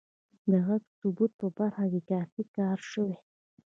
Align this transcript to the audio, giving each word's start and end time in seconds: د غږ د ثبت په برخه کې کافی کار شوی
د 0.51 0.53
غږ 0.65 0.83
د 0.87 0.91
ثبت 1.01 1.31
په 1.39 1.47
برخه 1.57 1.85
کې 1.91 2.01
کافی 2.15 2.43
کار 2.57 2.79
شوی 2.91 3.15